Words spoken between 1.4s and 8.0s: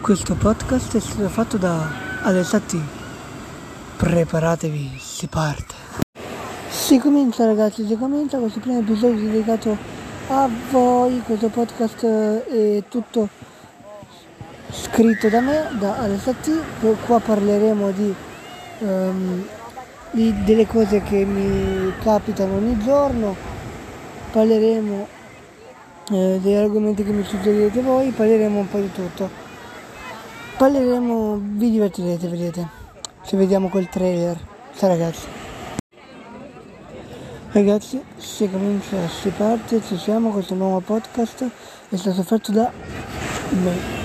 da Alessati. Preparatevi, si parte. Si comincia ragazzi, si